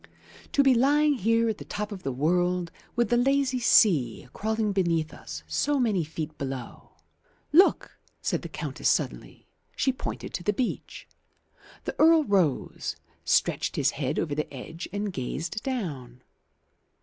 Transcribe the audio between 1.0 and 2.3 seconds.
here, at the top of the